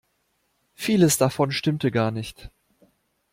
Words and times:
Vieles 0.73 1.19
davon 1.19 1.51
stimmte 1.51 1.91
gar 1.91 2.09
nicht. 2.09 2.49